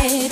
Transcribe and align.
This 0.00 0.29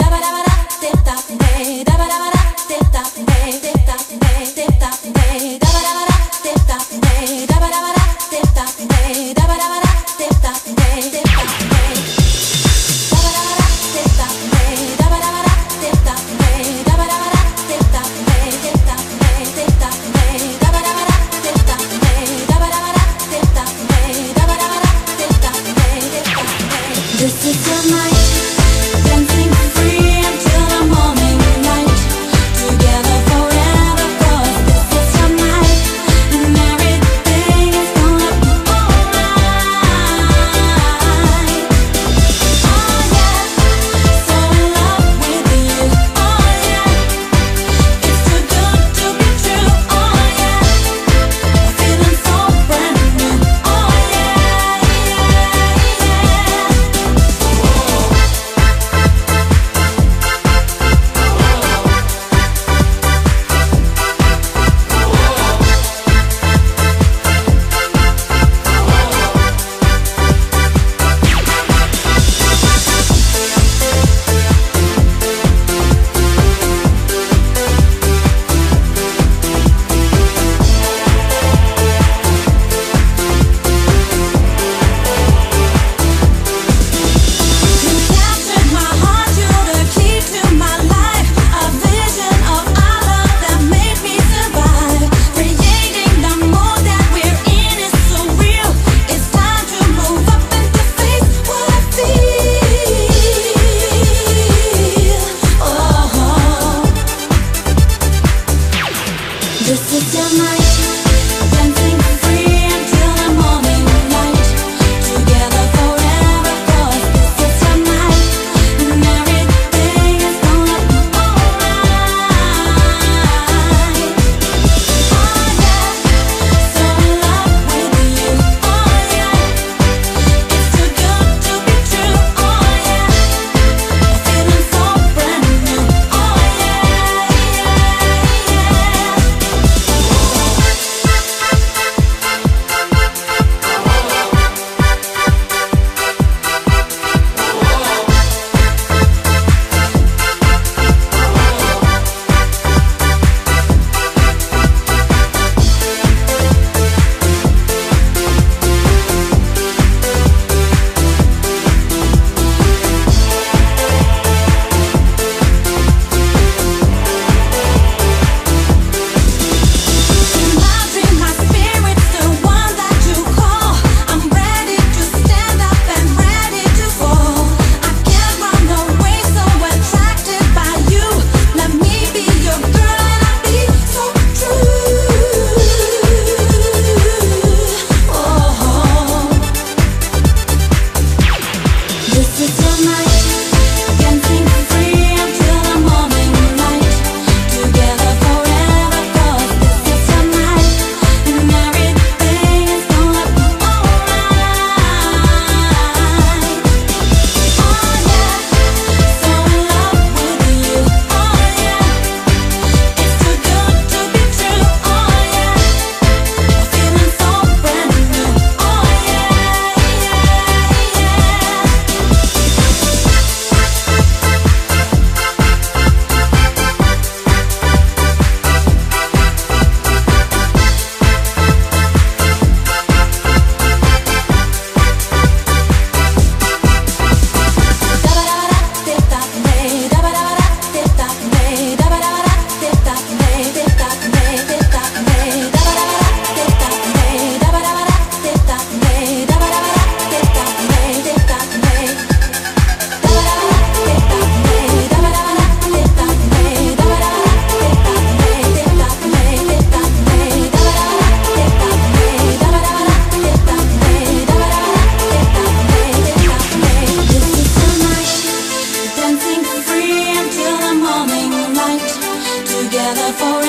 for 273.19 273.48